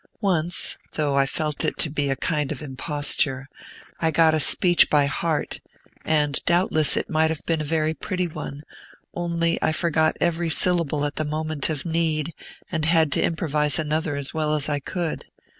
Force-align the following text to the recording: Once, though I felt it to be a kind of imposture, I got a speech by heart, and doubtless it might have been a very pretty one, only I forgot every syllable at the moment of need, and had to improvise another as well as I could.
Once, 0.21 0.79
though 0.93 1.13
I 1.15 1.27
felt 1.27 1.63
it 1.63 1.77
to 1.77 1.91
be 1.91 2.09
a 2.09 2.15
kind 2.15 2.51
of 2.51 2.59
imposture, 2.63 3.47
I 3.99 4.09
got 4.09 4.33
a 4.33 4.39
speech 4.39 4.89
by 4.89 5.05
heart, 5.05 5.59
and 6.03 6.43
doubtless 6.45 6.97
it 6.97 7.07
might 7.07 7.29
have 7.29 7.45
been 7.45 7.61
a 7.61 7.63
very 7.63 7.93
pretty 7.93 8.27
one, 8.27 8.63
only 9.13 9.59
I 9.61 9.71
forgot 9.71 10.17
every 10.19 10.49
syllable 10.49 11.05
at 11.05 11.17
the 11.17 11.23
moment 11.23 11.69
of 11.69 11.85
need, 11.85 12.33
and 12.71 12.83
had 12.85 13.11
to 13.11 13.23
improvise 13.23 13.77
another 13.77 14.15
as 14.15 14.33
well 14.33 14.55
as 14.55 14.67
I 14.67 14.79
could. 14.79 15.27